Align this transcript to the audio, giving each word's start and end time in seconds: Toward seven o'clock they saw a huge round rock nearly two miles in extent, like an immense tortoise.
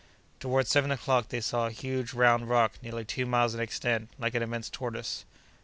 Toward 0.39 0.65
seven 0.65 0.89
o'clock 0.89 1.27
they 1.27 1.41
saw 1.41 1.67
a 1.67 1.71
huge 1.71 2.11
round 2.15 2.49
rock 2.49 2.73
nearly 2.81 3.05
two 3.05 3.27
miles 3.27 3.53
in 3.53 3.59
extent, 3.59 4.09
like 4.17 4.33
an 4.33 4.41
immense 4.41 4.67
tortoise. 4.67 5.25